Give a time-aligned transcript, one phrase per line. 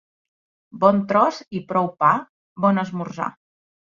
[0.83, 2.09] Bon tros i prou pa,
[2.65, 3.31] bon esmorzar.